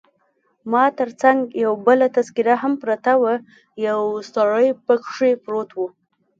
ما 0.71 0.83
تر 0.99 1.09
څنګ 1.21 1.39
یو 1.63 1.73
بله 1.87 2.07
تذکیره 2.17 2.55
هم 2.63 2.73
پرته 2.83 3.11
وه، 3.21 3.33
یو 3.87 4.01
سړی 4.33 4.67
پکښې 4.85 5.31
پروت 5.43 5.69
وو. 5.73 5.87